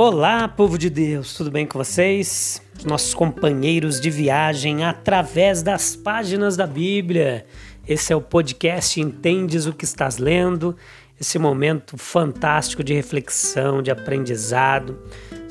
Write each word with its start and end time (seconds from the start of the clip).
Olá, 0.00 0.46
povo 0.46 0.78
de 0.78 0.88
Deus, 0.88 1.34
tudo 1.34 1.50
bem 1.50 1.66
com 1.66 1.76
vocês? 1.76 2.62
Os 2.78 2.84
nossos 2.84 3.12
companheiros 3.14 4.00
de 4.00 4.10
viagem 4.10 4.84
através 4.84 5.60
das 5.60 5.96
páginas 5.96 6.56
da 6.56 6.68
Bíblia. 6.68 7.44
Esse 7.84 8.12
é 8.12 8.16
o 8.16 8.20
podcast 8.20 9.00
Entendes 9.00 9.66
o 9.66 9.72
que 9.72 9.84
estás 9.84 10.18
lendo, 10.18 10.76
esse 11.20 11.36
momento 11.36 11.98
fantástico 11.98 12.84
de 12.84 12.94
reflexão, 12.94 13.82
de 13.82 13.90
aprendizado. 13.90 15.02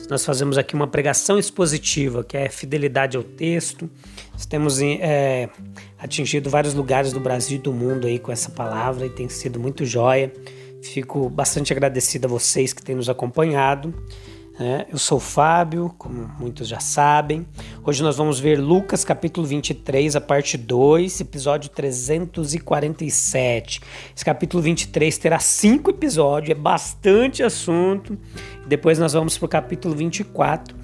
Nós 0.10 0.24
fazemos 0.24 0.58
aqui 0.58 0.76
uma 0.76 0.88
pregação 0.88 1.38
expositiva, 1.38 2.24
que 2.24 2.38
é 2.38 2.48
fidelidade 2.48 3.18
ao 3.18 3.24
texto. 3.24 3.90
Temos 4.48 4.82
é, 4.82 5.50
atingido 6.00 6.50
vários 6.50 6.74
lugares 6.74 7.12
do 7.12 7.20
Brasil 7.20 7.58
e 7.58 7.62
do 7.62 7.74
mundo 7.74 8.08
aí 8.08 8.18
com 8.18 8.32
essa 8.32 8.50
palavra 8.50 9.08
e 9.08 9.10
tem 9.10 9.28
sido 9.28 9.60
muito 9.60 9.86
jóia. 9.86 10.32
Fico 10.82 11.30
bastante 11.30 11.74
agradecido 11.74 12.28
a 12.28 12.30
vocês 12.30 12.72
que 12.72 12.82
têm 12.82 12.96
nos 12.96 13.10
acompanhado. 13.10 13.94
É, 14.60 14.88
eu 14.92 14.98
sou 14.98 15.20
o 15.20 15.22
Fábio, 15.22 15.94
como 16.00 16.32
muitos 16.40 16.68
já 16.68 16.80
sabem. 16.80 17.46
Hoje 17.86 18.02
nós 18.02 18.18
vamos 18.18 18.40
ver 18.40 18.60
Lucas 18.60 19.06
capítulo 19.06 19.46
23, 19.46 20.16
a 20.16 20.22
parte 20.22 20.58
2, 20.58 21.22
episódio 21.22 21.70
347. 21.70 23.82
Esse 24.16 24.26
capítulo 24.26 24.64
23 24.64 25.16
terá 25.20 25.38
cinco 25.38 25.92
episódios, 25.92 26.58
é 26.58 26.60
bastante 26.60 27.44
assunto. 27.44 28.18
Depois 28.68 28.98
nós 28.98 29.14
vamos 29.14 29.38
para 29.38 29.46
o 29.46 29.50
capítulo 29.50 29.94
24. 29.94 30.76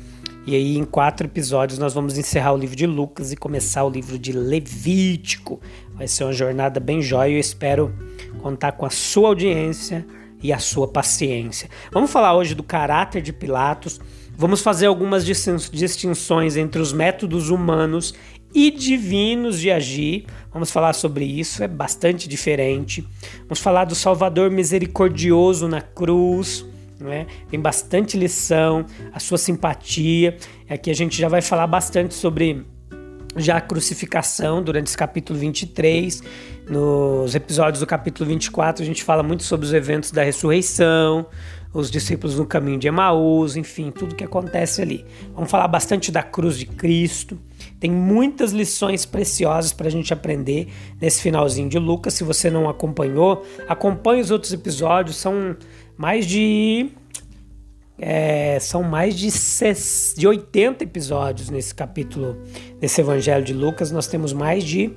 E 0.46 0.56
aí, 0.56 0.78
em 0.78 0.84
quatro 0.84 1.26
episódios, 1.26 1.80
nós 1.80 1.96
vamos 1.96 2.16
encerrar 2.16 2.54
o 2.54 2.58
livro 2.58 2.76
de 2.76 2.86
Lucas 2.86 3.32
e 3.32 3.36
começar 3.36 3.84
o 3.86 3.90
livro 3.90 4.20
de 4.20 4.34
Levítico. 4.34 5.60
Vai 5.96 6.08
ser 6.08 6.26
uma 6.26 6.34
jornada 6.34 6.80
bem 6.80 7.02
jóia 7.02 7.32
e 7.32 7.36
eu 7.36 7.40
espero 7.40 7.92
contar 8.40 8.74
com 8.74 8.86
a 8.86 8.92
sua 8.92 9.30
audiência 9.30 10.06
e 10.44 10.52
a 10.52 10.60
sua 10.60 10.88
paciência. 10.88 11.70
Vamos 11.92 12.12
falar 12.12 12.36
hoje 12.36 12.54
do 12.54 12.62
caráter 12.62 13.22
de 13.22 13.32
Pilatos. 13.32 14.00
Vamos 14.36 14.62
fazer 14.62 14.88
algumas 14.88 15.26
distinções 15.26 16.58
entre 16.58 16.82
os 16.82 16.92
métodos 16.92 17.50
humanos 17.50 18.14
e 18.54 18.70
divinos 18.70 19.60
de 19.60 19.72
agir. 19.72 20.26
Vamos 20.52 20.70
falar 20.70 20.94
sobre 20.94 21.26
isso, 21.26 21.64
é 21.64 21.68
bastante 21.68 22.28
diferente. 22.28 23.08
Vamos 23.44 23.60
falar 23.60 23.86
do 23.86 23.96
Salvador 23.96 24.52
misericordioso 24.52 25.68
na 25.68 25.82
cruz. 25.82 26.66
É? 27.06 27.26
Tem 27.50 27.60
bastante 27.60 28.18
lição, 28.18 28.86
a 29.12 29.20
sua 29.20 29.38
simpatia. 29.38 30.38
Aqui 30.70 30.90
a 30.90 30.94
gente 30.94 31.18
já 31.18 31.28
vai 31.28 31.42
falar 31.42 31.68
bastante 31.68 32.14
sobre 32.14 32.66
já 33.36 33.58
a 33.58 33.62
crucificação 33.62 34.62
durante 34.62 34.88
esse 34.88 34.98
capítulo 34.98 35.38
23. 35.40 36.22
Nos 36.70 37.36
episódios 37.36 37.80
do 37.80 37.88
capítulo 37.88 38.30
24, 38.30 38.84
a 38.84 38.86
gente 38.86 39.04
fala 39.04 39.24
muito 39.24 39.44
sobre 39.44 39.66
os 39.66 39.74
eventos 39.74 40.12
da 40.12 40.24
ressurreição, 40.24 41.26
os 41.74 41.90
discípulos 41.90 42.38
no 42.38 42.46
caminho 42.46 42.78
de 42.78 42.88
Emaús, 42.88 43.58
enfim, 43.58 43.92
tudo 43.92 44.16
que 44.16 44.24
acontece 44.24 44.82
ali. 44.82 45.06
Vamos 45.34 45.50
falar 45.50 45.68
bastante 45.68 46.12
da 46.12 46.22
cruz 46.22 46.58
de 46.58 46.66
Cristo. 46.66 47.38
Tem 47.80 47.90
muitas 47.92 48.52
lições 48.52 49.06
preciosas 49.06 49.74
para 49.74 49.88
a 49.88 49.92
gente 49.92 50.14
aprender 50.14 50.68
nesse 51.02 51.22
finalzinho 51.22 51.68
de 51.68 51.80
Lucas. 51.80 52.14
Se 52.14 52.24
você 52.24 52.50
não 52.50 52.70
acompanhou, 52.70 53.44
acompanhe 53.68 54.22
os 54.22 54.32
outros 54.32 54.54
episódios. 54.54 55.18
São 55.18 55.58
mais 55.98 56.26
de 56.26 56.92
é, 57.98 58.60
são 58.60 58.84
mais 58.84 59.18
de, 59.18 59.30
de 60.18 60.28
80 60.28 60.84
episódios 60.84 61.50
nesse 61.50 61.74
capítulo, 61.74 62.38
nesse 62.82 63.02
Evangelho 63.02 63.44
de 63.44 63.54
Lucas. 63.54 63.92
Nós 63.92 64.08
temos 64.08 64.34
mais 64.34 64.64
de 64.64 64.94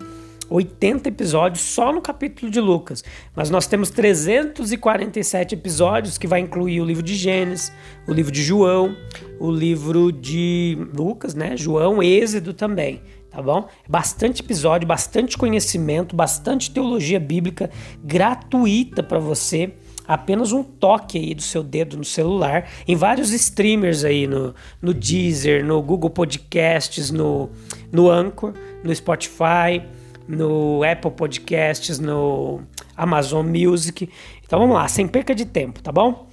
80 0.48 1.08
episódios 1.08 1.62
só 1.62 1.92
no 1.92 2.00
capítulo 2.00 2.50
de 2.50 2.60
Lucas. 2.60 3.04
Mas 3.34 3.50
nós 3.50 3.66
temos 3.66 3.90
347 3.90 5.54
episódios 5.54 6.18
que 6.18 6.26
vai 6.26 6.40
incluir 6.40 6.80
o 6.80 6.84
livro 6.84 7.02
de 7.02 7.14
Gênesis, 7.14 7.72
o 8.06 8.12
livro 8.12 8.32
de 8.32 8.42
João, 8.42 8.96
o 9.38 9.50
livro 9.50 10.12
de 10.12 10.78
Lucas, 10.94 11.34
né? 11.34 11.56
João, 11.56 12.02
Êxodo 12.02 12.54
também. 12.54 13.02
Tá 13.30 13.42
bom? 13.42 13.68
Bastante 13.86 14.40
episódio, 14.40 14.88
bastante 14.88 15.36
conhecimento, 15.36 16.16
bastante 16.16 16.70
teologia 16.70 17.20
bíblica 17.20 17.68
gratuita 18.02 19.02
para 19.02 19.18
você 19.18 19.74
apenas 20.06 20.52
um 20.52 20.62
toque 20.62 21.18
aí 21.18 21.34
do 21.34 21.42
seu 21.42 21.62
dedo 21.62 21.96
no 21.96 22.04
celular, 22.04 22.68
em 22.86 22.94
vários 22.94 23.32
streamers 23.32 24.04
aí 24.04 24.26
no, 24.26 24.54
no 24.80 24.94
Deezer, 24.94 25.64
no 25.64 25.80
Google 25.82 26.10
Podcasts, 26.10 27.10
no, 27.10 27.50
no 27.90 28.10
Anchor, 28.10 28.52
no 28.82 28.94
Spotify, 28.94 29.82
no 30.28 30.82
Apple 30.82 31.10
Podcasts, 31.10 31.98
no 31.98 32.60
Amazon 32.96 33.46
Music. 33.46 34.08
Então 34.44 34.58
vamos 34.58 34.74
lá, 34.74 34.88
sem 34.88 35.06
perca 35.06 35.34
de 35.34 35.44
tempo, 35.44 35.82
tá 35.82 35.92
bom? 35.92 36.28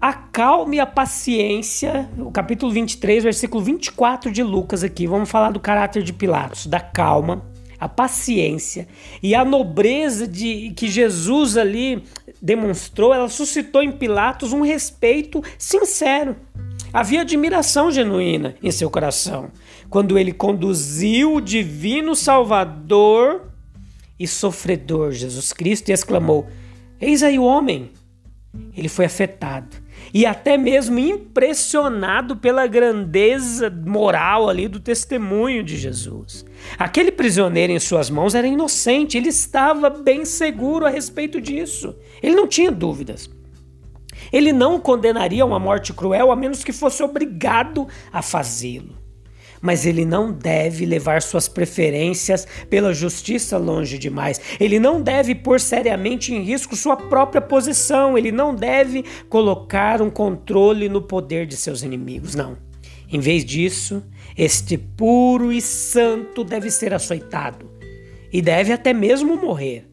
Acalme 0.00 0.78
a 0.78 0.86
paciência, 0.86 2.08
o 2.18 2.30
capítulo 2.30 2.70
23, 2.70 3.24
versículo 3.24 3.62
24 3.64 4.30
de 4.30 4.42
Lucas 4.42 4.84
aqui. 4.84 5.06
Vamos 5.06 5.28
falar 5.28 5.50
do 5.50 5.58
caráter 5.58 6.02
de 6.02 6.12
Pilatos, 6.12 6.66
da 6.66 6.78
calma, 6.78 7.42
a 7.78 7.88
paciência 7.88 8.86
e 9.22 9.34
a 9.34 9.44
nobreza 9.44 10.26
de 10.26 10.72
que 10.76 10.88
Jesus 10.88 11.56
ali 11.56 12.04
demonstrou, 12.40 13.12
ela 13.12 13.28
suscitou 13.28 13.82
em 13.82 13.92
Pilatos 13.92 14.52
um 14.52 14.60
respeito 14.60 15.42
sincero. 15.58 16.36
Havia 16.92 17.22
admiração 17.22 17.90
genuína 17.90 18.54
em 18.62 18.70
seu 18.70 18.88
coração 18.88 19.50
quando 19.88 20.18
ele 20.18 20.32
conduziu 20.32 21.34
o 21.34 21.40
divino 21.40 22.14
Salvador 22.14 23.50
e 24.18 24.26
sofredor 24.26 25.12
Jesus 25.12 25.52
Cristo 25.52 25.88
e 25.88 25.92
exclamou: 25.92 26.48
Eis 27.00 27.22
aí 27.22 27.38
o 27.38 27.44
homem. 27.44 27.90
Ele 28.74 28.88
foi 28.88 29.04
afetado 29.04 29.85
e 30.12 30.26
até 30.26 30.56
mesmo 30.56 30.98
impressionado 30.98 32.36
pela 32.36 32.66
grandeza 32.66 33.70
moral 33.70 34.48
ali 34.48 34.68
do 34.68 34.80
testemunho 34.80 35.62
de 35.62 35.76
Jesus. 35.76 36.44
Aquele 36.78 37.12
prisioneiro 37.12 37.72
em 37.72 37.78
suas 37.78 38.10
mãos 38.10 38.34
era 38.34 38.46
inocente, 38.46 39.16
ele 39.16 39.28
estava 39.28 39.90
bem 39.90 40.24
seguro 40.24 40.86
a 40.86 40.90
respeito 40.90 41.40
disso. 41.40 41.94
Ele 42.22 42.34
não 42.34 42.46
tinha 42.46 42.70
dúvidas. 42.70 43.30
Ele 44.32 44.52
não 44.52 44.80
condenaria 44.80 45.44
uma 45.44 45.58
morte 45.58 45.92
cruel 45.92 46.32
a 46.32 46.36
menos 46.36 46.64
que 46.64 46.72
fosse 46.72 47.02
obrigado 47.02 47.86
a 48.12 48.22
fazê-lo 48.22 49.05
mas 49.66 49.84
ele 49.84 50.04
não 50.04 50.30
deve 50.32 50.86
levar 50.86 51.20
suas 51.20 51.48
preferências 51.48 52.46
pela 52.70 52.94
justiça 52.94 53.58
longe 53.58 53.98
demais. 53.98 54.40
Ele 54.60 54.78
não 54.78 55.02
deve 55.02 55.34
pôr 55.34 55.58
seriamente 55.58 56.32
em 56.32 56.40
risco 56.40 56.76
sua 56.76 56.96
própria 56.96 57.40
posição. 57.40 58.16
Ele 58.16 58.30
não 58.30 58.54
deve 58.54 59.04
colocar 59.28 60.00
um 60.00 60.08
controle 60.08 60.88
no 60.88 61.02
poder 61.02 61.46
de 61.46 61.56
seus 61.56 61.82
inimigos. 61.82 62.36
Não. 62.36 62.56
Em 63.12 63.18
vez 63.18 63.44
disso, 63.44 64.04
este 64.38 64.78
puro 64.78 65.52
e 65.52 65.60
santo 65.60 66.44
deve 66.44 66.70
ser 66.70 66.94
açoitado 66.94 67.68
e 68.32 68.40
deve 68.40 68.72
até 68.72 68.92
mesmo 68.92 69.36
morrer. 69.36 69.84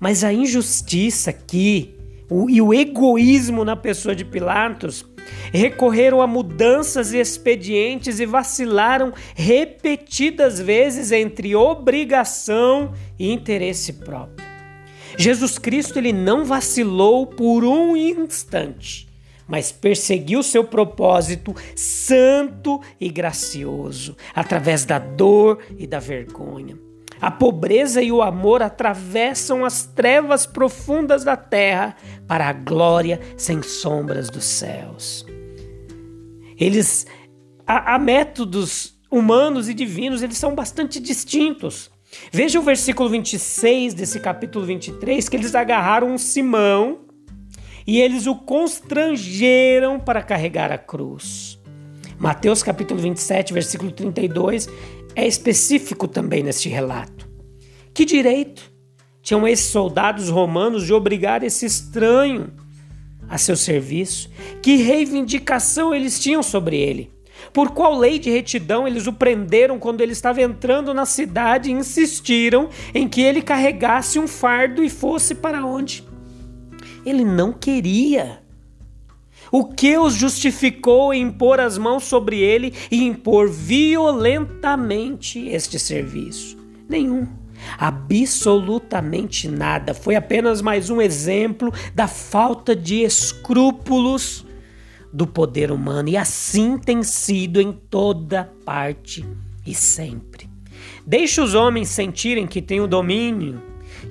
Mas 0.00 0.24
a 0.24 0.32
injustiça 0.32 1.28
aqui 1.28 1.94
o, 2.30 2.48
e 2.48 2.62
o 2.62 2.72
egoísmo 2.72 3.66
na 3.66 3.76
pessoa 3.76 4.14
de 4.14 4.24
Pilatos 4.24 5.04
recorreram 5.52 6.20
a 6.20 6.26
mudanças 6.26 7.12
e 7.12 7.18
expedientes 7.18 8.20
e 8.20 8.26
vacilaram 8.26 9.12
repetidas 9.34 10.60
vezes 10.60 11.12
entre 11.12 11.54
obrigação 11.54 12.92
e 13.18 13.30
interesse 13.30 13.94
próprio. 13.94 14.46
Jesus 15.16 15.58
Cristo 15.58 15.98
ele 15.98 16.12
não 16.12 16.44
vacilou 16.44 17.26
por 17.26 17.64
um 17.64 17.96
instante, 17.96 19.08
mas 19.46 19.70
perseguiu 19.70 20.42
seu 20.42 20.64
propósito 20.64 21.54
santo 21.76 22.80
e 23.00 23.10
gracioso 23.10 24.16
através 24.34 24.84
da 24.84 24.98
dor 24.98 25.58
e 25.76 25.86
da 25.86 25.98
vergonha. 25.98 26.91
A 27.22 27.30
pobreza 27.30 28.02
e 28.02 28.10
o 28.10 28.20
amor 28.20 28.62
atravessam 28.62 29.64
as 29.64 29.86
trevas 29.86 30.44
profundas 30.44 31.22
da 31.22 31.36
terra 31.36 31.94
para 32.26 32.48
a 32.48 32.52
glória 32.52 33.20
sem 33.36 33.62
sombras 33.62 34.28
dos 34.28 34.42
céus. 34.42 35.24
Eles 36.58 37.06
há, 37.64 37.94
há 37.94 37.98
métodos 38.00 39.00
humanos 39.08 39.68
e 39.68 39.74
divinos, 39.74 40.20
eles 40.20 40.36
são 40.36 40.52
bastante 40.52 40.98
distintos. 40.98 41.92
Veja 42.32 42.58
o 42.58 42.62
versículo 42.62 43.08
26 43.08 43.94
desse 43.94 44.18
capítulo 44.18 44.64
23, 44.66 45.28
que 45.28 45.36
eles 45.36 45.54
agarraram 45.54 46.08
um 46.08 46.18
Simão 46.18 47.02
e 47.86 48.00
eles 48.00 48.26
o 48.26 48.34
constrangeram 48.34 50.00
para 50.00 50.22
carregar 50.22 50.72
a 50.72 50.78
cruz. 50.78 51.56
Mateus 52.18 52.62
capítulo 52.62 53.00
27, 53.00 53.52
versículo 53.52 53.90
32 53.90 54.68
é 55.14 55.26
específico 55.26 56.08
também 56.08 56.42
neste 56.42 56.68
relato. 56.68 57.28
Que 57.94 58.04
direito 58.04 58.72
tinham 59.22 59.46
esses 59.46 59.66
soldados 59.66 60.28
romanos 60.28 60.84
de 60.84 60.92
obrigar 60.92 61.42
esse 61.42 61.66
estranho 61.66 62.52
a 63.28 63.38
seu 63.38 63.56
serviço? 63.56 64.30
Que 64.62 64.76
reivindicação 64.76 65.94
eles 65.94 66.18
tinham 66.18 66.42
sobre 66.42 66.76
ele? 66.76 67.10
Por 67.52 67.70
qual 67.70 67.98
lei 67.98 68.18
de 68.18 68.30
retidão 68.30 68.86
eles 68.86 69.06
o 69.06 69.12
prenderam 69.12 69.78
quando 69.78 70.00
ele 70.00 70.12
estava 70.12 70.40
entrando 70.40 70.94
na 70.94 71.04
cidade 71.04 71.70
e 71.70 71.72
insistiram 71.72 72.68
em 72.94 73.08
que 73.08 73.20
ele 73.20 73.42
carregasse 73.42 74.18
um 74.18 74.28
fardo 74.28 74.82
e 74.82 74.88
fosse 74.88 75.34
para 75.34 75.64
onde? 75.64 76.04
Ele 77.04 77.24
não 77.24 77.52
queria. 77.52 78.41
O 79.52 79.64
que 79.64 79.98
os 79.98 80.14
justificou 80.14 81.12
em 81.12 81.24
impor 81.24 81.60
as 81.60 81.76
mãos 81.76 82.04
sobre 82.04 82.40
ele 82.40 82.72
e 82.90 83.04
impor 83.04 83.50
violentamente 83.50 85.46
este 85.46 85.78
serviço? 85.78 86.56
Nenhum. 86.88 87.28
Absolutamente 87.76 89.48
nada. 89.48 89.92
Foi 89.92 90.16
apenas 90.16 90.62
mais 90.62 90.88
um 90.88 91.02
exemplo 91.02 91.70
da 91.94 92.08
falta 92.08 92.74
de 92.74 93.02
escrúpulos 93.02 94.46
do 95.12 95.26
poder 95.26 95.70
humano. 95.70 96.08
E 96.08 96.16
assim 96.16 96.78
tem 96.78 97.02
sido 97.02 97.60
em 97.60 97.72
toda 97.72 98.50
parte 98.64 99.22
e 99.66 99.74
sempre. 99.74 100.48
Deixe 101.06 101.42
os 101.42 101.52
homens 101.54 101.90
sentirem 101.90 102.46
que 102.46 102.62
têm 102.62 102.80
o 102.80 102.86
domínio, 102.86 103.60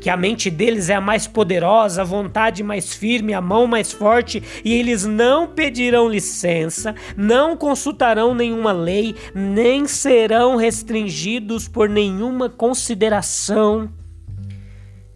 que 0.01 0.09
a 0.09 0.17
mente 0.17 0.49
deles 0.49 0.89
é 0.89 0.95
a 0.95 1.01
mais 1.01 1.27
poderosa, 1.27 2.01
a 2.01 2.05
vontade 2.05 2.63
mais 2.63 2.93
firme, 2.93 3.35
a 3.35 3.39
mão 3.39 3.67
mais 3.67 3.91
forte, 3.91 4.43
e 4.65 4.73
eles 4.73 5.05
não 5.05 5.47
pedirão 5.47 6.09
licença, 6.09 6.95
não 7.15 7.55
consultarão 7.55 8.33
nenhuma 8.33 8.71
lei, 8.71 9.15
nem 9.33 9.87
serão 9.87 10.55
restringidos 10.55 11.67
por 11.67 11.87
nenhuma 11.87 12.49
consideração 12.49 13.87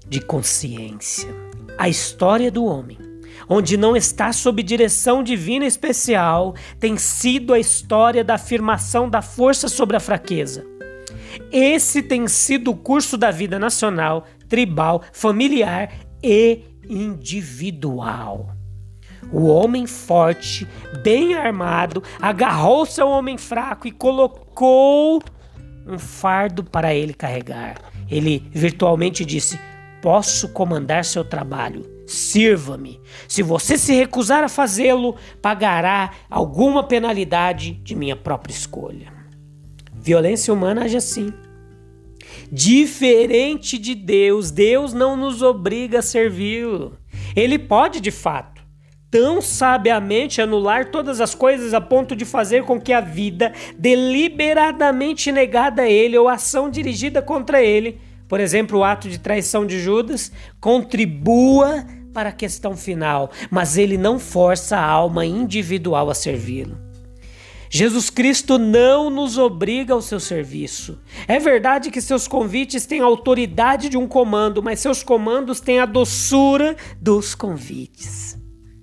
de 0.07 0.21
consciência. 0.21 1.33
A 1.77 1.89
história 1.89 2.51
do 2.51 2.63
homem 2.63 2.99
onde 3.47 3.77
não 3.77 3.95
está 3.95 4.33
sob 4.33 4.63
direção 4.63 5.21
divina 5.21 5.65
especial, 5.65 6.55
tem 6.79 6.97
sido 6.97 7.53
a 7.53 7.59
história 7.59 8.23
da 8.23 8.35
afirmação 8.35 9.07
da 9.07 9.21
força 9.21 9.67
sobre 9.67 9.95
a 9.95 9.99
fraqueza. 9.99 10.65
Esse 11.51 12.01
tem 12.01 12.27
sido 12.27 12.71
o 12.71 12.75
curso 12.75 13.17
da 13.17 13.29
vida 13.31 13.59
nacional, 13.59 14.25
tribal, 14.47 15.01
familiar 15.11 15.91
e 16.23 16.61
individual. 16.89 18.51
O 19.31 19.47
homem 19.47 19.87
forte, 19.87 20.67
bem 21.03 21.33
armado, 21.33 22.03
agarrou-se 22.21 23.01
ao 23.01 23.09
homem 23.09 23.37
fraco 23.37 23.87
e 23.87 23.91
colocou 23.91 25.21
um 25.87 25.97
fardo 25.97 26.63
para 26.63 26.93
ele 26.93 27.13
carregar. 27.13 27.75
Ele 28.09 28.47
virtualmente 28.51 29.25
disse: 29.25 29.59
Posso 30.01 30.49
comandar 30.49 31.03
seu 31.03 31.23
trabalho 31.23 31.95
sirva-me. 32.05 33.01
Se 33.27 33.41
você 33.41 33.77
se 33.77 33.93
recusar 33.93 34.43
a 34.43 34.49
fazê-lo, 34.49 35.15
pagará 35.41 36.11
alguma 36.29 36.83
penalidade 36.83 37.73
de 37.73 37.95
minha 37.95 38.15
própria 38.15 38.53
escolha. 38.53 39.11
Violência 39.93 40.53
humana 40.53 40.83
age 40.83 40.97
assim. 40.97 41.33
Diferente 42.55 43.77
de 43.77 43.93
Deus, 43.93 44.49
Deus 44.49 44.93
não 44.93 45.15
nos 45.17 45.41
obriga 45.41 45.99
a 45.99 46.01
servi-lo. 46.01 46.97
Ele 47.35 47.59
pode, 47.59 47.99
de 47.99 48.11
fato, 48.11 48.63
tão 49.11 49.41
sabiamente 49.41 50.41
anular 50.41 50.89
todas 50.89 51.19
as 51.21 51.35
coisas 51.35 51.73
a 51.73 51.81
ponto 51.81 52.15
de 52.15 52.25
fazer 52.25 52.63
com 52.63 52.79
que 52.79 52.93
a 52.93 53.01
vida 53.01 53.53
deliberadamente 53.77 55.31
negada 55.31 55.83
a 55.83 55.89
ele 55.89 56.17
ou 56.17 56.29
ação 56.29 56.69
dirigida 56.69 57.21
contra 57.21 57.61
ele 57.61 57.99
por 58.27 58.39
exemplo, 58.39 58.79
o 58.79 58.83
ato 58.83 59.07
de 59.07 59.19
traição 59.19 59.65
de 59.65 59.79
Judas, 59.79 60.31
contribua 60.59 61.85
para 62.13 62.29
a 62.29 62.33
questão 62.33 62.75
final, 62.75 63.29
mas 63.51 63.77
ele 63.77 63.97
não 63.97 64.17
força 64.17 64.77
a 64.77 64.85
alma 64.85 65.25
individual 65.25 66.09
a 66.09 66.15
servi-lo. 66.15 66.84
Jesus 67.69 68.09
Cristo 68.09 68.57
não 68.57 69.09
nos 69.09 69.37
obriga 69.37 69.93
ao 69.93 70.01
seu 70.01 70.19
serviço. 70.19 70.99
É 71.27 71.39
verdade 71.39 71.91
que 71.91 72.01
seus 72.01 72.27
convites 72.27 72.85
têm 72.85 73.01
a 73.01 73.05
autoridade 73.05 73.89
de 73.89 73.97
um 73.97 74.07
comando, 74.07 74.61
mas 74.61 74.79
seus 74.79 75.03
comandos 75.03 75.59
têm 75.59 75.79
a 75.79 75.85
doçura 75.85 76.75
dos 77.01 77.35
convites. 77.35 78.37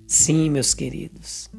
Sim, 0.07 0.49
meus 0.49 0.73
queridos. 0.73 1.49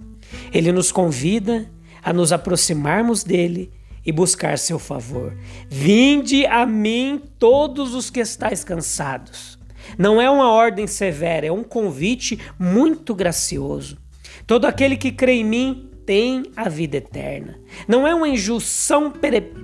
Ele 0.52 0.70
nos 0.70 0.92
convida 0.92 1.70
a 2.02 2.12
nos 2.12 2.32
aproximarmos 2.32 3.24
dele 3.24 3.72
e 4.04 4.12
buscar 4.12 4.58
seu 4.58 4.78
favor. 4.78 5.36
Vinde 5.68 6.44
a 6.46 6.66
mim 6.66 7.20
todos 7.38 7.94
os 7.94 8.10
que 8.10 8.20
estáis 8.20 8.62
cansados. 8.62 9.58
Não 9.98 10.20
é 10.20 10.28
uma 10.28 10.50
ordem 10.50 10.86
severa, 10.86 11.46
é 11.46 11.52
um 11.52 11.64
convite 11.64 12.38
muito 12.58 13.14
gracioso. 13.14 13.98
Todo 14.46 14.66
aquele 14.66 14.96
que 14.96 15.10
crê 15.10 15.34
em 15.34 15.44
mim 15.44 15.90
tem 16.06 16.44
a 16.56 16.68
vida 16.68 16.98
eterna. 16.98 17.58
Não 17.88 18.06
é 18.06 18.14
uma 18.14 18.28
injunção 18.28 19.10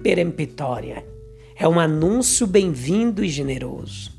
peremptória, 0.03 1.05
é 1.57 1.69
um 1.69 1.79
anúncio 1.79 2.47
bem-vindo 2.47 3.25
e 3.25 3.29
generoso. 3.29 4.13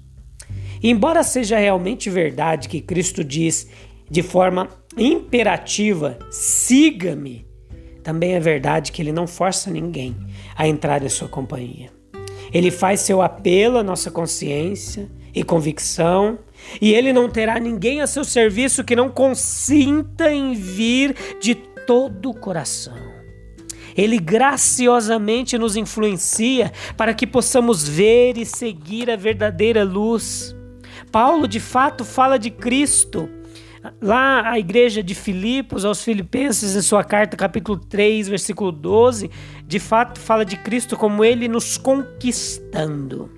E 0.82 0.90
embora 0.90 1.24
seja 1.24 1.58
realmente 1.58 2.10
verdade 2.10 2.68
que 2.68 2.82
Cristo 2.82 3.24
diz 3.24 3.68
de 4.10 4.22
forma 4.22 4.70
imperativa: 4.98 6.18
siga-me, 6.30 7.46
também 8.04 8.34
é 8.34 8.40
verdade 8.40 8.92
que 8.92 9.02
ele 9.02 9.12
não 9.12 9.28
força 9.28 9.70
ninguém 9.70 10.16
a 10.56 10.68
entrar 10.68 11.04
em 11.04 11.10
sua 11.10 11.28
companhia. 11.28 11.90
Ele 12.54 12.70
faz 12.70 13.00
seu 13.02 13.22
apelo 13.22 13.78
à 13.78 13.84
nossa 13.84 14.12
consciência 14.12 15.10
e 15.34 15.44
convicção, 15.44 16.40
e 16.82 16.94
ele 16.94 17.14
não 17.14 17.30
terá 17.30 17.60
ninguém 17.60 18.02
a 18.02 18.08
seu 18.08 18.26
serviço 18.26 18.84
que 18.84 18.96
não 18.96 19.10
consinta 19.10 20.32
em 20.32 20.54
vir 20.54 21.16
de 21.40 21.56
todo 21.86 22.30
o 22.30 22.34
coração. 22.34 22.98
Ele 23.96 24.20
graciosamente 24.20 25.58
nos 25.58 25.76
influencia 25.76 26.72
para 26.96 27.14
que 27.14 27.28
possamos 27.28 27.88
ver 27.88 28.38
e 28.38 28.46
seguir 28.46 29.10
a 29.12 29.16
verdadeira 29.16 29.84
luz. 29.84 30.56
Paulo, 31.12 31.48
de 31.48 31.60
fato, 31.60 32.06
fala 32.06 32.40
de 32.40 32.50
Cristo 32.50 33.30
Lá 34.00 34.52
a 34.52 34.60
igreja 34.60 35.02
de 35.02 35.16
Filipos 35.16 35.86
aos 35.86 36.04
Filipenses, 36.04 36.76
em 36.76 36.82
sua 36.82 37.04
carta, 37.04 37.36
capítulo 37.36 37.80
3, 37.80 38.30
versículo 38.30 38.72
12, 38.72 39.32
de 39.66 39.80
fato 39.80 40.20
fala 40.20 40.46
de 40.46 40.56
Cristo 40.56 40.96
como 40.96 41.26
ele 41.26 41.48
nos 41.48 41.78
conquistando. 41.78 43.32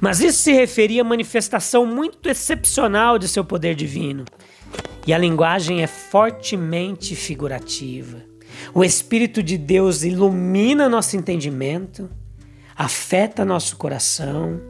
Mas 0.00 0.20
isso 0.20 0.38
se 0.38 0.52
referia 0.52 1.02
a 1.02 1.04
manifestação 1.04 1.84
muito 1.84 2.28
excepcional 2.30 3.18
de 3.18 3.28
seu 3.28 3.44
poder 3.44 3.74
divino. 3.74 4.24
E 5.06 5.12
a 5.12 5.18
linguagem 5.18 5.82
é 5.82 5.86
fortemente 5.86 7.14
figurativa. 7.14 8.22
O 8.72 8.84
Espírito 8.84 9.42
de 9.42 9.58
Deus 9.58 10.02
ilumina 10.02 10.88
nosso 10.88 11.16
entendimento, 11.16 12.08
afeta 12.76 13.44
nosso 13.44 13.76
coração 13.76 14.60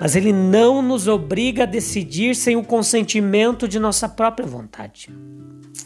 mas 0.00 0.14
ele 0.14 0.32
não 0.32 0.82
nos 0.82 1.08
obriga 1.08 1.62
a 1.62 1.66
decidir 1.66 2.34
sem 2.34 2.56
o 2.56 2.64
consentimento 2.64 3.66
de 3.66 3.78
nossa 3.78 4.08
própria 4.08 4.46
vontade. 4.46 5.10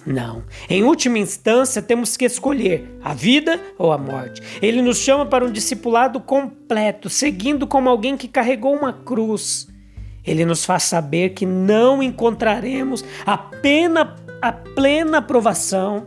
Não. 0.07 0.45
Em 0.69 0.83
última 0.83 1.19
instância, 1.19 1.83
temos 1.83 2.17
que 2.17 2.25
escolher 2.25 2.99
a 3.03 3.13
vida 3.13 3.61
ou 3.79 3.93
a 3.93 3.99
morte. 3.99 4.43
Ele 4.63 4.81
nos 4.81 4.99
chama 4.99 5.27
para 5.27 5.45
um 5.45 5.53
discipulado 5.53 6.21
completo, 6.21 7.11
seguindo 7.11 7.67
como 7.67 7.89
alguém 7.89 8.17
que 8.17 8.27
carregou 8.27 8.75
uma 8.75 8.93
cruz. 8.93 9.69
Ele 10.25 10.45
nos 10.45 10.65
faz 10.65 10.85
saber 10.85 11.31
que 11.31 11.47
não 11.47 12.03
encontraremos 12.03 13.05
a, 13.27 13.35
a 14.43 14.53
plena 14.53 15.19
aprovação 15.19 16.07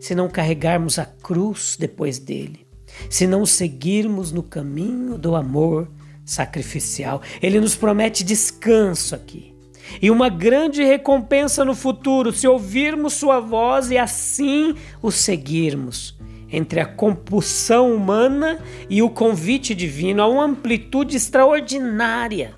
se 0.00 0.14
não 0.14 0.28
carregarmos 0.28 0.98
a 0.98 1.06
cruz 1.06 1.76
depois 1.78 2.18
dele, 2.18 2.66
se 3.08 3.26
não 3.26 3.46
seguirmos 3.46 4.32
no 4.32 4.42
caminho 4.42 5.16
do 5.16 5.34
amor 5.34 5.88
sacrificial. 6.24 7.22
Ele 7.42 7.58
nos 7.58 7.74
promete 7.74 8.22
descanso 8.22 9.14
aqui 9.14 9.54
e 10.00 10.10
uma 10.10 10.28
grande 10.28 10.82
recompensa 10.82 11.64
no 11.64 11.74
futuro 11.74 12.32
se 12.32 12.46
ouvirmos 12.46 13.14
Sua 13.14 13.40
voz 13.40 13.90
e 13.90 13.98
assim 13.98 14.74
o 15.02 15.10
seguirmos. 15.10 16.16
Entre 16.50 16.80
a 16.80 16.86
compulsão 16.86 17.94
humana 17.94 18.60
e 18.88 19.02
o 19.02 19.10
convite 19.10 19.74
divino, 19.74 20.22
há 20.22 20.28
uma 20.28 20.44
amplitude 20.44 21.16
extraordinária. 21.16 22.54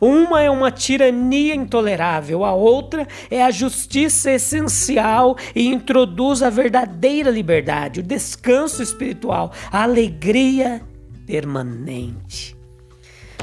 Uma 0.00 0.42
é 0.42 0.50
uma 0.50 0.70
tirania 0.70 1.54
intolerável, 1.54 2.44
a 2.44 2.52
outra 2.52 3.06
é 3.30 3.42
a 3.42 3.50
justiça 3.50 4.30
essencial 4.30 5.36
e 5.54 5.68
introduz 5.68 6.42
a 6.42 6.50
verdadeira 6.50 7.30
liberdade, 7.30 8.00
o 8.00 8.02
descanso 8.02 8.82
espiritual, 8.82 9.52
a 9.70 9.82
alegria 9.82 10.82
permanente. 11.26 12.56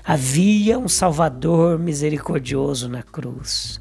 Havia 0.03 0.79
um 0.79 0.87
Salvador 0.87 1.77
misericordioso 1.77 2.89
na 2.89 3.03
cruz. 3.03 3.79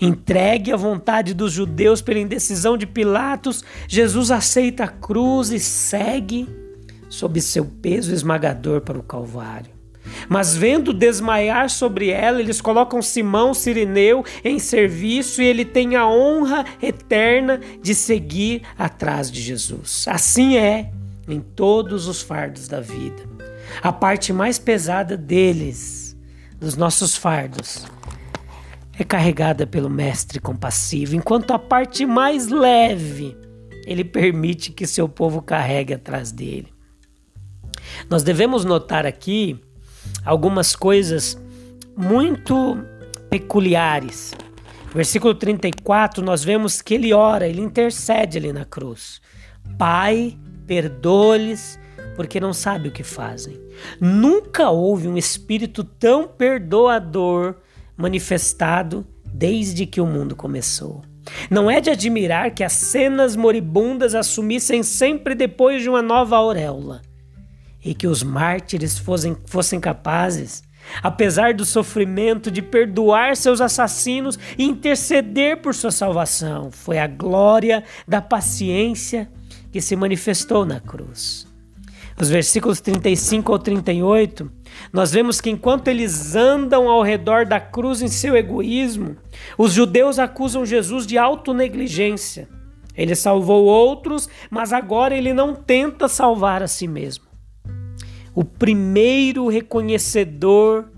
Entregue 0.00 0.72
à 0.72 0.76
vontade 0.76 1.32
dos 1.32 1.52
judeus 1.52 2.02
pela 2.02 2.18
indecisão 2.18 2.76
de 2.76 2.86
Pilatos, 2.86 3.64
Jesus 3.88 4.30
aceita 4.30 4.84
a 4.84 4.88
cruz 4.88 5.50
e 5.50 5.60
segue 5.60 6.48
sob 7.08 7.40
seu 7.40 7.64
peso 7.64 8.12
esmagador 8.12 8.80
para 8.80 8.98
o 8.98 9.02
Calvário. 9.02 9.75
Mas 10.28 10.56
vendo 10.56 10.92
desmaiar 10.92 11.70
sobre 11.70 12.10
ela, 12.10 12.40
eles 12.40 12.60
colocam 12.60 13.00
Simão 13.02 13.54
Sirineu 13.54 14.24
em 14.44 14.58
serviço 14.58 15.42
e 15.42 15.46
ele 15.46 15.64
tem 15.64 15.96
a 15.96 16.06
honra 16.08 16.64
eterna 16.82 17.60
de 17.82 17.94
seguir 17.94 18.62
atrás 18.78 19.30
de 19.30 19.40
Jesus. 19.40 20.04
Assim 20.08 20.56
é 20.56 20.90
em 21.28 21.40
todos 21.40 22.06
os 22.06 22.22
fardos 22.22 22.68
da 22.68 22.80
vida. 22.80 23.22
A 23.82 23.92
parte 23.92 24.32
mais 24.32 24.58
pesada 24.58 25.16
deles, 25.16 26.16
dos 26.58 26.76
nossos 26.76 27.16
fardos, 27.16 27.84
é 28.98 29.04
carregada 29.04 29.66
pelo 29.66 29.90
Mestre 29.90 30.40
compassivo, 30.40 31.16
enquanto 31.16 31.52
a 31.52 31.58
parte 31.58 32.06
mais 32.06 32.48
leve 32.48 33.36
ele 33.86 34.04
permite 34.04 34.72
que 34.72 34.86
seu 34.86 35.08
povo 35.08 35.40
carregue 35.40 35.94
atrás 35.94 36.32
dele. 36.32 36.74
Nós 38.10 38.24
devemos 38.24 38.64
notar 38.64 39.06
aqui 39.06 39.60
algumas 40.24 40.74
coisas 40.74 41.38
muito 41.96 42.78
peculiares. 43.30 44.34
Versículo 44.94 45.34
34, 45.34 46.24
nós 46.24 46.42
vemos 46.42 46.80
que 46.80 46.94
ele 46.94 47.12
ora, 47.12 47.46
ele 47.46 47.60
intercede 47.60 48.38
ali 48.38 48.52
na 48.52 48.64
cruz. 48.64 49.20
Pai, 49.78 50.36
perdoa-lhes, 50.66 51.78
porque 52.16 52.40
não 52.40 52.52
sabe 52.52 52.88
o 52.88 52.92
que 52.92 53.02
fazem. 53.02 53.60
Nunca 54.00 54.70
houve 54.70 55.06
um 55.06 55.16
espírito 55.16 55.84
tão 55.84 56.26
perdoador 56.26 57.56
manifestado 57.96 59.06
desde 59.24 59.86
que 59.86 60.00
o 60.00 60.06
mundo 60.06 60.34
começou. 60.34 61.02
Não 61.50 61.70
é 61.70 61.80
de 61.80 61.90
admirar 61.90 62.52
que 62.52 62.64
as 62.64 62.72
cenas 62.72 63.36
moribundas 63.36 64.14
assumissem 64.14 64.82
sempre 64.82 65.34
depois 65.34 65.82
de 65.82 65.88
uma 65.88 66.00
nova 66.00 66.36
auréola 66.36 67.02
e 67.86 67.94
que 67.94 68.08
os 68.08 68.20
mártires 68.24 68.98
fossem, 68.98 69.36
fossem 69.46 69.78
capazes, 69.78 70.64
apesar 71.00 71.54
do 71.54 71.64
sofrimento, 71.64 72.50
de 72.50 72.60
perdoar 72.60 73.36
seus 73.36 73.60
assassinos 73.60 74.36
e 74.58 74.64
interceder 74.64 75.58
por 75.58 75.72
sua 75.72 75.92
salvação. 75.92 76.72
Foi 76.72 76.98
a 76.98 77.06
glória 77.06 77.84
da 78.06 78.20
paciência 78.20 79.30
que 79.70 79.80
se 79.80 79.94
manifestou 79.94 80.66
na 80.66 80.80
cruz. 80.80 81.46
Os 82.20 82.28
versículos 82.28 82.80
35 82.80 83.52
ao 83.52 83.58
38, 83.58 84.50
nós 84.92 85.12
vemos 85.12 85.40
que 85.40 85.50
enquanto 85.50 85.86
eles 85.86 86.34
andam 86.34 86.88
ao 86.88 87.02
redor 87.02 87.46
da 87.46 87.60
cruz 87.60 88.02
em 88.02 88.08
seu 88.08 88.34
egoísmo, 88.34 89.16
os 89.56 89.72
judeus 89.72 90.18
acusam 90.18 90.66
Jesus 90.66 91.06
de 91.06 91.18
autonegligência. 91.18 92.48
Ele 92.96 93.14
salvou 93.14 93.64
outros, 93.66 94.28
mas 94.50 94.72
agora 94.72 95.14
ele 95.14 95.32
não 95.32 95.54
tenta 95.54 96.08
salvar 96.08 96.64
a 96.64 96.66
si 96.66 96.88
mesmo. 96.88 97.25
O 98.36 98.44
primeiro 98.44 99.48
reconhecedor 99.48 100.92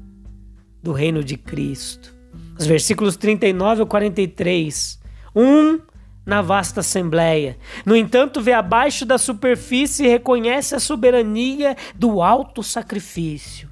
do 0.83 0.93
reino 0.93 1.23
de 1.23 1.37
Cristo. 1.37 2.13
Os 2.59 2.67
versículos 2.67 3.17
39 3.17 3.83
ao 3.83 3.87
43. 3.87 4.99
Um 5.37 5.79
na 6.27 6.43
vasta 6.43 6.81
assembleia. 6.81 7.57
No 7.87 7.95
entanto, 7.95 8.41
vê 8.41 8.53
abaixo 8.53 9.07
da 9.07 9.17
superfície 9.17 10.05
e 10.05 10.09
reconhece 10.09 10.75
a 10.75 10.81
soberania 10.81 11.77
do 11.95 12.21
alto 12.21 12.61
sacrifício. 12.61 13.69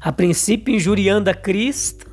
A 0.00 0.12
princípio, 0.12 0.72
injuriando 0.72 1.28
a 1.28 1.34
Cristo, 1.34 2.08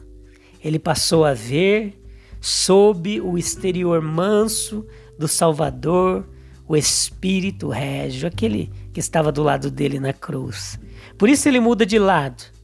ele 0.63 0.79
passou 0.79 1.23
a 1.23 1.35
ver 1.35 2.01
sob 2.41 3.21
o 3.21 3.37
exterior 3.37 4.01
manso 4.01 4.87
do 5.19 5.27
Salvador 5.27 6.27
o 6.67 6.75
Espírito 6.75 7.69
régio, 7.69 8.27
aquele 8.27 8.71
que 8.93 8.99
estava 8.99 9.31
do 9.31 9.43
lado 9.43 9.69
dele 9.69 9.99
na 9.99 10.13
cruz. 10.13 10.79
Por 11.17 11.29
isso 11.29 11.47
ele 11.47 11.59
muda 11.59 11.85
de 11.85 11.99
lado 11.99 12.55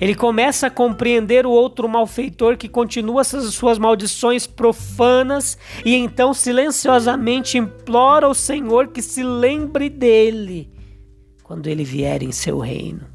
ele 0.00 0.14
começa 0.14 0.66
a 0.66 0.70
compreender 0.70 1.46
o 1.46 1.50
outro 1.50 1.88
malfeitor 1.88 2.56
que 2.56 2.68
continua 2.68 3.24
suas 3.24 3.78
maldições 3.78 4.46
profanas 4.46 5.58
e 5.84 5.94
então 5.94 6.32
silenciosamente 6.34 7.58
implora 7.58 8.26
ao 8.26 8.34
Senhor 8.34 8.88
que 8.88 9.02
se 9.02 9.22
lembre 9.22 9.88
dele 9.88 10.70
quando 11.42 11.66
ele 11.66 11.84
vier 11.84 12.22
em 12.22 12.32
seu 12.32 12.58
reino. 12.58 13.06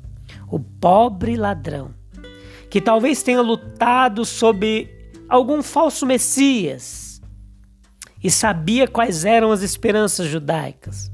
O 0.49 0.59
pobre 0.59 1.35
ladrão, 1.35 1.93
que 2.69 2.79
talvez 2.79 3.23
tenha 3.23 3.41
lutado 3.41 4.23
sob 4.23 4.89
algum 5.27 5.61
falso 5.61 6.05
Messias 6.05 7.06
e 8.23 8.31
sabia 8.31 8.87
quais 8.87 9.25
eram 9.25 9.51
as 9.51 9.61
esperanças 9.61 10.27
judaicas 10.27 11.11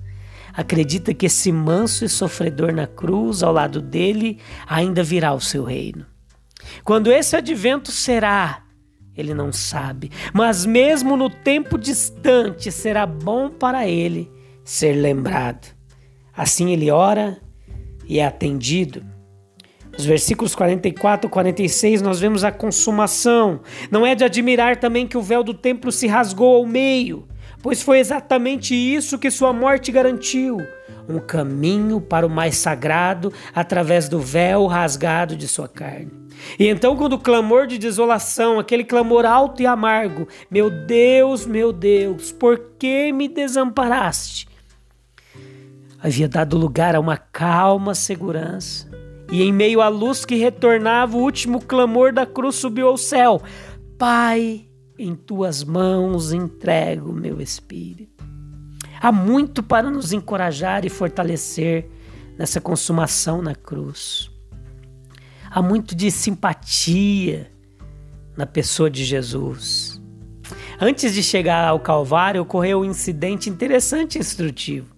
acredita 0.54 1.14
que 1.14 1.26
esse 1.26 1.52
manso 1.52 2.06
e 2.06 2.10
sofredor 2.10 2.72
na 2.72 2.86
cruz, 2.86 3.42
ao 3.42 3.52
lado 3.52 3.82
dele, 3.82 4.40
ainda 4.68 5.02
virá 5.04 5.34
o 5.34 5.42
seu 5.42 5.64
reino. 5.64 6.06
Quando 6.84 7.12
esse 7.12 7.36
advento 7.36 7.92
será, 7.92 8.64
ele 9.18 9.34
não 9.34 9.52
sabe, 9.52 10.12
mas 10.32 10.66
mesmo 10.66 11.18
no 11.18 11.30
tempo 11.30 11.78
distante 11.78 12.72
será 12.72 13.06
bom 13.06 13.50
para 13.50 13.88
ele 13.88 14.32
ser 14.64 14.94
lembrado. 14.94 15.74
Assim 16.36 16.72
ele 16.72 16.90
ora 16.90 17.40
e 18.08 18.20
é 18.20 18.26
atendido. 18.26 19.04
Nos 19.94 20.06
versículos 20.06 20.56
44 20.56 21.28
e 21.28 21.30
46, 21.30 22.02
nós 22.02 22.20
vemos 22.20 22.44
a 22.44 22.52
consumação. 22.52 23.62
Não 23.92 24.06
é 24.06 24.16
de 24.16 24.24
admirar 24.24 24.78
também 24.78 25.08
que 25.08 25.18
o 25.18 25.22
véu 25.22 25.44
do 25.44 25.54
templo 25.54 25.92
se 25.92 26.08
rasgou 26.08 26.56
ao 26.56 26.66
meio 26.66 27.28
pois 27.64 27.82
foi 27.82 28.00
exatamente 28.00 28.76
isso 28.76 29.18
que 29.18 29.32
sua 29.32 29.54
morte 29.54 29.90
garantiu 29.90 30.58
um 31.08 31.18
caminho 31.18 32.00
para 32.00 32.28
o 32.28 32.30
mais 32.30 32.58
sagrado 32.58 33.34
através 33.56 34.08
do 34.10 34.20
véu 34.20 34.68
rasgado 34.68 35.36
de 35.36 35.48
sua 35.48 35.68
carne. 35.68 36.12
E 36.60 36.68
então, 36.68 36.96
quando 36.96 37.14
o 37.14 37.20
clamor 37.20 37.68
de 37.68 37.78
desolação, 37.78 38.60
aquele 38.60 38.84
clamor 38.84 39.26
alto 39.26 39.62
e 39.62 39.66
amargo, 39.66 40.28
meu 40.52 40.70
Deus, 40.70 41.46
meu 41.46 41.72
Deus, 41.72 42.32
por 42.32 42.60
que 42.78 43.12
me 43.14 43.30
desamparaste? 43.30 44.48
Havia 46.02 46.28
dado 46.28 46.58
lugar 46.58 46.96
a 46.96 47.00
uma 47.00 47.18
calma 47.18 47.96
segurança. 47.96 48.93
E 49.34 49.42
em 49.42 49.52
meio 49.52 49.82
à 49.82 49.88
luz 49.88 50.26
que 50.26 50.36
retornava, 50.36 51.18
o 51.18 51.22
último 51.22 51.60
clamor 51.60 52.14
da 52.14 52.24
cruz 52.24 52.54
subiu 52.54 52.88
ao 52.88 52.98
céu: 52.98 53.42
Pai, 53.98 54.68
em 55.00 55.16
tuas 55.16 55.64
mãos 55.64 56.32
entrego 56.32 57.12
meu 57.12 57.42
espírito. 57.42 58.24
Há 59.02 59.12
muito 59.12 59.64
para 59.64 59.90
nos 59.90 60.14
encorajar 60.14 60.86
e 60.86 60.90
fortalecer 60.90 61.90
nessa 62.38 62.62
consumação 62.62 63.42
na 63.42 63.56
cruz. 63.56 64.30
Há 65.50 65.64
muito 65.64 65.96
de 65.96 66.12
simpatia 66.12 67.52
na 68.38 68.46
pessoa 68.46 68.88
de 68.88 69.04
Jesus. 69.04 70.00
Antes 70.80 71.12
de 71.12 71.24
chegar 71.24 71.68
ao 71.68 71.80
Calvário, 71.80 72.44
ocorreu 72.44 72.82
um 72.82 72.86
incidente 72.86 73.50
interessante 73.50 74.16
e 74.16 74.20
instrutivo. 74.20 74.94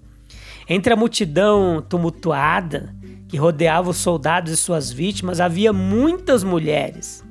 Entre 0.68 0.92
a 0.92 0.98
multidão 0.98 1.82
tumultuada 1.82 2.94
que 3.36 3.40
rodeava 3.42 3.90
os 3.90 3.98
soldados 3.98 4.50
e 4.50 4.56
suas 4.56 4.90
vítimas, 4.90 5.42
havia 5.42 5.74
muitas 5.74 6.42
mulheres 6.42 7.22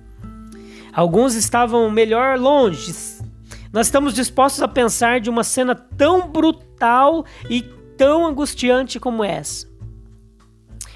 Alguns 0.92 1.34
estavam 1.34 1.90
melhor 1.90 2.38
longe. 2.38 2.94
Nós 3.72 3.88
estamos 3.88 4.14
dispostos 4.14 4.62
a 4.62 4.68
pensar 4.68 5.18
de 5.18 5.28
uma 5.28 5.42
cena 5.42 5.74
tão 5.74 6.30
brutal 6.30 7.24
e 7.50 7.62
tão 7.96 8.24
angustiante 8.24 9.00
como 9.00 9.24
essa. 9.24 9.66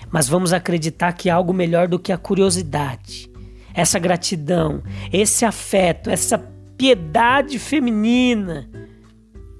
Mas 0.08 0.28
vamos 0.28 0.52
acreditar 0.52 1.14
que 1.14 1.28
há 1.28 1.34
algo 1.34 1.52
melhor 1.52 1.88
do 1.88 1.98
que 1.98 2.12
a 2.12 2.16
curiosidade, 2.16 3.28
essa 3.74 3.98
gratidão, 3.98 4.84
esse 5.12 5.44
afeto, 5.44 6.10
essa 6.10 6.38
piedade 6.76 7.58
feminina 7.58 8.70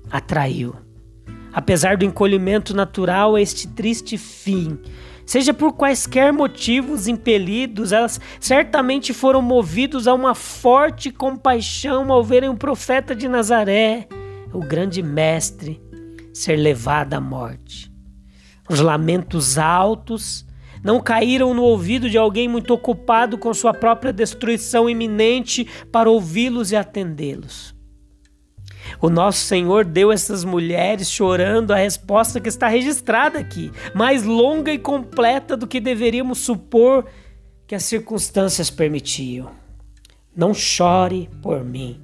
atraiu. 0.09 0.77
Apesar 1.53 1.97
do 1.97 2.05
encolhimento 2.05 2.77
natural 2.77 3.37
este 3.37 3.67
triste 3.67 4.17
fim, 4.17 4.79
Seja 5.29 5.53
por 5.53 5.75
quaisquer 5.75 6.33
motivos 6.33 7.07
impelidos, 7.07 7.93
elas 7.93 8.19
certamente 8.41 9.13
foram 9.13 9.43
movidos 9.43 10.09
a 10.09 10.15
uma 10.15 10.35
forte 10.35 11.11
compaixão 11.11 12.11
ao 12.11 12.25
verem 12.25 12.49
o 12.49 12.57
profeta 12.57 13.15
de 13.15 13.29
Nazaré, 13.29 14.09
o 14.55 14.61
grande 14.61 15.03
mestre, 15.03 15.83
ser 16.33 16.57
levado 16.57 17.13
à 17.13 17.21
morte. 17.21 17.93
Os 18.71 18.81
lamentos 18.81 19.59
altos 19.59 20.47
não 20.83 20.99
caíram 20.99 21.53
no 21.53 21.63
ouvido 21.63 22.09
de 22.09 22.17
alguém 22.17 22.49
muito 22.49 22.73
ocupado 22.73 23.37
com 23.37 23.53
sua 23.53 23.75
própria 23.75 24.15
destruição 24.15 24.89
iminente 24.89 25.69
para 25.93 26.09
ouvi-los 26.09 26.73
e 26.73 26.77
atendê-los. 26.77 27.78
O 29.01 29.09
nosso 29.09 29.41
Senhor 29.41 29.85
deu 29.85 30.11
essas 30.11 30.45
mulheres 30.45 31.11
chorando 31.11 31.73
a 31.73 31.77
resposta 31.77 32.41
que 32.41 32.49
está 32.49 32.69
registrada 32.69 33.39
aqui, 33.39 33.71
mais 33.95 34.25
longa 34.25 34.73
e 34.73 34.79
completa 34.79 35.57
do 35.57 35.67
que 35.67 35.81
deveríamos 35.81 36.39
supor 36.39 37.07
que 37.67 37.75
as 37.75 37.85
circunstâncias 37.85 38.71
permitiam. 38.71 39.51
Não 40.35 40.55
chore 40.55 41.29
por 41.43 41.65
mim. 41.65 42.01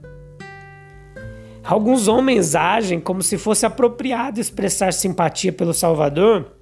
Alguns 1.64 2.08
homens 2.08 2.54
agem 2.54 3.00
como 3.00 3.22
se 3.22 3.38
fosse 3.38 3.64
apropriado 3.64 4.38
expressar 4.38 4.92
simpatia 4.92 5.50
pelo 5.50 5.72
Salvador 5.72 6.52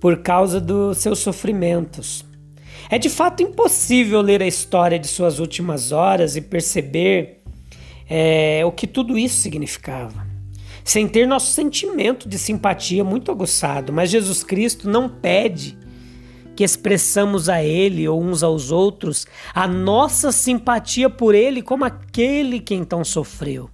por 0.00 0.22
causa 0.22 0.60
dos 0.60 0.98
seus 0.98 1.18
sofrimentos. 1.18 2.24
É 2.88 2.98
de 2.98 3.10
fato 3.10 3.42
impossível 3.42 4.20
ler 4.20 4.42
a 4.42 4.46
história 4.46 4.98
de 4.98 5.08
suas 5.08 5.38
últimas 5.38 5.92
horas 5.92 6.36
e 6.36 6.40
perceber 6.40 7.35
é, 8.08 8.62
o 8.64 8.72
que 8.72 8.86
tudo 8.86 9.18
isso 9.18 9.40
significava, 9.40 10.26
sem 10.84 11.08
ter 11.08 11.26
nosso 11.26 11.52
sentimento 11.52 12.28
de 12.28 12.38
simpatia 12.38 13.04
muito 13.04 13.30
aguçado. 13.30 13.92
Mas 13.92 14.10
Jesus 14.10 14.44
Cristo 14.44 14.88
não 14.88 15.08
pede 15.08 15.76
que 16.54 16.64
expressamos 16.64 17.48
a 17.48 17.62
Ele 17.62 18.08
ou 18.08 18.22
uns 18.22 18.42
aos 18.42 18.70
outros 18.70 19.26
a 19.54 19.68
nossa 19.68 20.32
simpatia 20.32 21.10
por 21.10 21.34
Ele 21.34 21.60
como 21.60 21.84
aquele 21.84 22.60
que 22.60 22.74
então 22.74 23.04
sofreu. 23.04 23.68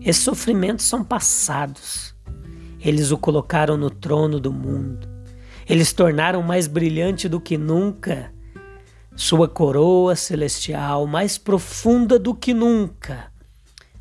Esses 0.00 0.22
sofrimentos 0.22 0.84
são 0.84 1.02
passados. 1.02 2.14
Eles 2.80 3.10
o 3.10 3.18
colocaram 3.18 3.76
no 3.76 3.90
trono 3.90 4.38
do 4.38 4.52
mundo. 4.52 5.08
Eles 5.68 5.92
tornaram 5.92 6.42
mais 6.42 6.66
brilhante 6.66 7.28
do 7.28 7.40
que 7.40 7.58
nunca 7.58 8.32
sua 9.18 9.48
coroa 9.48 10.14
celestial, 10.14 11.04
mais 11.04 11.36
profunda 11.36 12.20
do 12.20 12.32
que 12.32 12.54
nunca. 12.54 13.32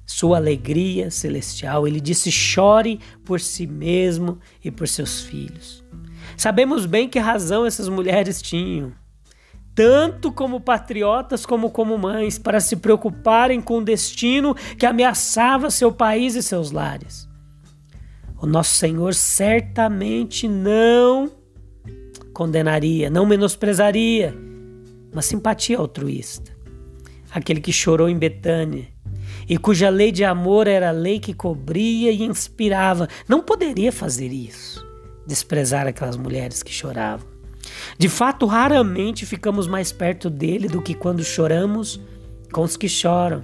Sua 0.05 0.37
alegria 0.37 1.09
celestial. 1.09 1.87
Ele 1.87 1.99
disse: 1.99 2.31
chore 2.31 2.99
por 3.25 3.39
si 3.39 3.65
mesmo 3.65 4.37
e 4.63 4.69
por 4.69 4.87
seus 4.87 5.21
filhos. 5.21 5.83
Sabemos 6.37 6.85
bem 6.85 7.09
que 7.09 7.17
razão 7.17 7.65
essas 7.65 7.89
mulheres 7.89 8.43
tinham, 8.43 8.93
tanto 9.73 10.31
como 10.31 10.61
patriotas 10.61 11.47
como 11.47 11.71
como 11.71 11.97
mães, 11.97 12.37
para 12.37 12.59
se 12.59 12.75
preocuparem 12.75 13.59
com 13.59 13.79
o 13.79 13.83
destino 13.83 14.53
que 14.77 14.85
ameaçava 14.85 15.71
seu 15.71 15.91
país 15.91 16.35
e 16.35 16.43
seus 16.43 16.69
lares. 16.69 17.27
O 18.39 18.45
nosso 18.45 18.75
Senhor 18.75 19.15
certamente 19.15 20.47
não 20.47 21.31
condenaria, 22.35 23.09
não 23.09 23.25
menosprezaria, 23.25 24.37
uma 25.17 25.23
simpatia 25.23 25.79
altruísta. 25.79 26.55
Aquele 27.31 27.59
que 27.59 27.73
chorou 27.73 28.07
em 28.07 28.15
Betânia 28.15 28.87
e 29.49 29.57
cuja 29.57 29.89
lei 29.89 30.11
de 30.11 30.23
amor 30.23 30.67
era 30.67 30.89
a 30.89 30.91
lei 30.91 31.19
que 31.19 31.33
cobria 31.33 32.11
e 32.11 32.21
inspirava, 32.21 33.09
não 33.27 33.41
poderia 33.41 33.91
fazer 33.91 34.27
isso 34.27 34.85
desprezar 35.25 35.87
aquelas 35.87 36.15
mulheres 36.15 36.61
que 36.61 36.71
choravam. 36.71 37.27
De 37.97 38.07
fato, 38.07 38.45
raramente 38.45 39.25
ficamos 39.25 39.67
mais 39.67 39.91
perto 39.91 40.29
dele 40.29 40.67
do 40.67 40.81
que 40.81 40.93
quando 40.93 41.23
choramos 41.23 41.99
com 42.51 42.61
os 42.61 42.77
que 42.77 42.87
choram. 42.87 43.41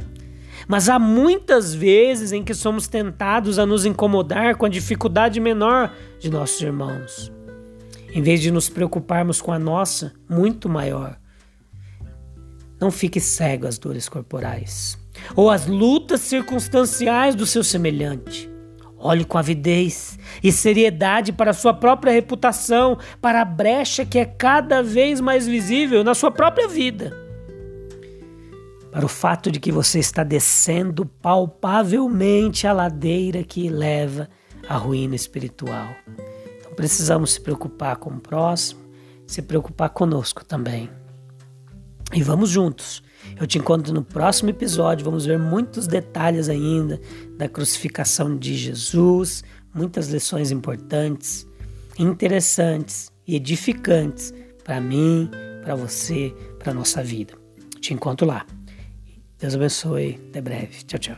Mas 0.67 0.87
há 0.87 0.97
muitas 0.99 1.73
vezes 1.73 2.31
em 2.31 2.43
que 2.43 2.53
somos 2.53 2.87
tentados 2.87 3.57
a 3.57 3.65
nos 3.65 3.83
incomodar 3.83 4.55
com 4.55 4.65
a 4.65 4.69
dificuldade 4.69 5.39
menor 5.39 5.91
de 6.19 6.29
nossos 6.29 6.61
irmãos, 6.61 7.31
em 8.13 8.21
vez 8.21 8.39
de 8.41 8.51
nos 8.51 8.69
preocuparmos 8.69 9.41
com 9.41 9.51
a 9.51 9.59
nossa, 9.59 10.13
muito 10.29 10.69
maior. 10.69 11.17
Não 12.83 12.91
fique 12.91 13.21
cego 13.21 13.65
às 13.65 13.77
dores 13.77 14.09
corporais 14.09 14.99
ou 15.37 15.49
às 15.49 15.67
lutas 15.67 16.19
circunstanciais 16.19 17.33
do 17.33 17.45
seu 17.45 17.63
semelhante. 17.63 18.51
Olhe 18.97 19.23
com 19.23 19.37
avidez 19.37 20.19
e 20.43 20.51
seriedade 20.51 21.31
para 21.31 21.51
a 21.51 21.53
sua 21.53 21.73
própria 21.73 22.11
reputação, 22.11 22.97
para 23.21 23.39
a 23.39 23.45
brecha 23.45 24.05
que 24.05 24.19
é 24.19 24.25
cada 24.25 24.83
vez 24.83 25.21
mais 25.21 25.47
visível 25.47 26.03
na 26.03 26.13
sua 26.13 26.29
própria 26.29 26.67
vida. 26.67 27.15
Para 28.91 29.05
o 29.05 29.09
fato 29.09 29.49
de 29.49 29.61
que 29.61 29.71
você 29.71 29.99
está 29.99 30.21
descendo 30.25 31.05
palpavelmente 31.05 32.67
a 32.67 32.73
ladeira 32.73 33.45
que 33.45 33.69
leva 33.69 34.27
à 34.67 34.75
ruína 34.75 35.15
espiritual. 35.15 35.87
Então 36.59 36.73
precisamos 36.75 37.31
se 37.31 37.39
preocupar 37.39 37.95
com 37.95 38.09
o 38.09 38.19
próximo, 38.19 38.81
se 39.25 39.41
preocupar 39.41 39.89
conosco 39.91 40.43
também. 40.43 40.89
E 42.11 42.21
vamos 42.23 42.49
juntos 42.49 43.03
eu 43.39 43.47
te 43.47 43.57
encontro 43.57 43.93
no 43.93 44.03
próximo 44.03 44.49
episódio. 44.49 45.05
Vamos 45.05 45.25
ver 45.25 45.39
muitos 45.39 45.87
detalhes 45.87 46.49
ainda 46.49 46.99
da 47.37 47.47
crucificação 47.47 48.37
de 48.37 48.55
Jesus, 48.55 49.43
muitas 49.73 50.07
lições 50.09 50.51
importantes, 50.51 51.47
interessantes 51.97 53.11
e 53.27 53.35
edificantes 53.35 54.33
para 54.63 54.79
mim, 54.79 55.29
para 55.63 55.75
você, 55.75 56.33
para 56.59 56.73
nossa 56.73 57.03
vida. 57.03 57.33
Te 57.79 57.93
encontro 57.93 58.25
lá. 58.25 58.45
Deus 59.39 59.55
abençoe. 59.55 60.19
Até 60.29 60.41
breve. 60.41 60.83
Tchau, 60.85 60.99
tchau. 60.99 61.17